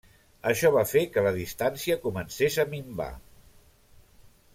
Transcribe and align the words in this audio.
Això 0.51 0.69
va 0.75 0.83
fer 0.91 1.03
que 1.17 1.23
la 1.27 1.33
distància 1.35 1.97
comencés 2.05 2.57
a 2.65 2.65
minvar. 2.73 3.11